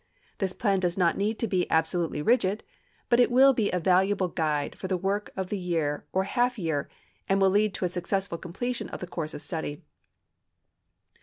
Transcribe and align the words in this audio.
This 0.39 0.51
plan 0.51 0.79
does 0.79 0.97
not 0.97 1.15
need 1.15 1.37
to 1.37 1.47
be 1.47 1.69
absolutely 1.69 2.23
rigid, 2.23 2.63
but 3.07 3.19
it 3.19 3.29
will 3.29 3.53
be 3.53 3.69
a 3.71 3.79
valuable 3.79 4.29
guide 4.29 4.75
for 4.75 4.87
the 4.87 4.97
work 4.97 5.29
of 5.37 5.49
the 5.49 5.59
year 5.59 6.07
or 6.11 6.23
half 6.23 6.57
year 6.57 6.89
and 7.29 7.39
will 7.39 7.51
lead 7.51 7.75
to 7.75 7.85
a 7.85 7.89
successful 7.89 8.39
completion 8.39 8.89
of 8.89 8.99
the 8.99 9.05
course 9.05 9.35
of 9.35 9.43
study. 9.43 9.83